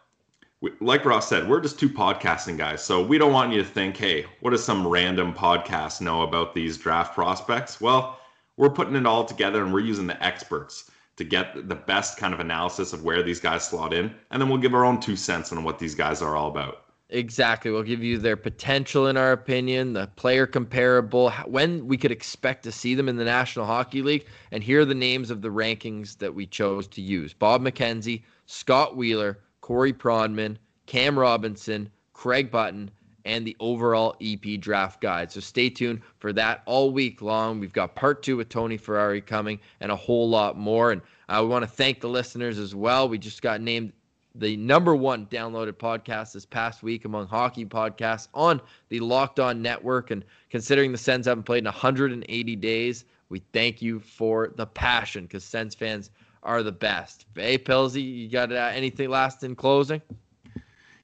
[0.79, 2.83] like Ross said, we're just two podcasting guys.
[2.83, 6.53] So we don't want you to think, hey, what does some random podcast know about
[6.53, 7.79] these draft prospects?
[7.79, 8.19] Well,
[8.57, 12.33] we're putting it all together and we're using the experts to get the best kind
[12.33, 14.13] of analysis of where these guys slot in.
[14.31, 16.83] And then we'll give our own two cents on what these guys are all about.
[17.09, 17.71] Exactly.
[17.71, 22.63] We'll give you their potential, in our opinion, the player comparable, when we could expect
[22.63, 24.25] to see them in the National Hockey League.
[24.51, 28.23] And here are the names of the rankings that we chose to use Bob McKenzie,
[28.45, 30.55] Scott Wheeler, Corey Pronman,
[30.85, 32.89] Cam Robinson, Craig Button,
[33.25, 35.29] and the overall EP draft guide.
[35.29, 37.59] So stay tuned for that all week long.
[37.59, 40.93] We've got part two with Tony Ferrari coming and a whole lot more.
[40.93, 43.09] And uh, I want to thank the listeners as well.
[43.09, 43.91] We just got named
[44.35, 49.61] the number one downloaded podcast this past week among hockey podcasts on the Locked On
[49.61, 50.11] Network.
[50.11, 55.25] And considering the Sens haven't played in 180 days, we thank you for the passion
[55.25, 56.09] because Sens fans
[56.47, 57.25] are the best.
[57.35, 60.01] Hey, Pilsy, you got uh, anything last in closing?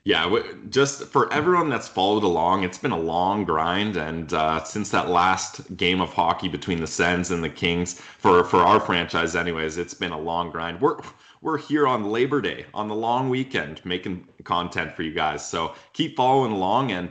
[0.06, 4.90] Yeah, just for everyone that's followed along, it's been a long grind, and uh, since
[4.90, 9.34] that last game of hockey between the Sens and the Kings, for for our franchise,
[9.36, 10.82] anyways, it's been a long grind.
[10.82, 10.98] We're
[11.42, 15.48] we're here on Labor Day on the long weekend making content for you guys.
[15.48, 17.10] So keep following along, and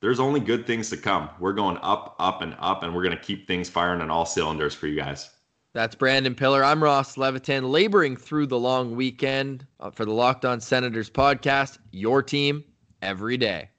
[0.00, 1.30] there's only good things to come.
[1.38, 4.74] We're going up, up, and up, and we're gonna keep things firing on all cylinders
[4.74, 5.30] for you guys.
[5.74, 6.62] That's Brandon Pillar.
[6.62, 11.78] I'm Ross Levitan, laboring through the long weekend uh, for the Locked On Senators podcast.
[11.90, 12.62] Your team
[13.02, 13.70] every day.